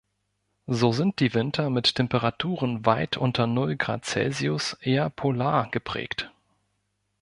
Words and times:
So 0.65 0.93
sind 0.93 1.19
die 1.19 1.35
Winter 1.35 1.69
mit 1.69 1.93
Temperaturen 1.93 2.87
weit 2.87 3.17
unter 3.17 3.45
null 3.45 3.75
Grad 3.75 4.03
Celsius 4.03 4.73
eher 4.81 5.11
polar 5.11 5.69
geprägt. 5.69 6.31